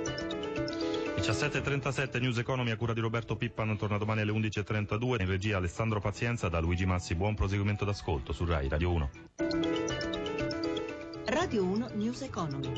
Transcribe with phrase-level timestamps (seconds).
[1.19, 5.99] 17.37 News Economy a cura di Roberto Pippan torna domani alle 11.32 in regia Alessandro
[5.99, 7.13] Pazienza da Luigi Massi.
[7.13, 9.09] Buon proseguimento d'ascolto su RAI Radio 1
[11.25, 12.71] Radio 1 News Economy